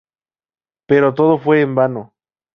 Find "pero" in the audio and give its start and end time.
0.87-1.13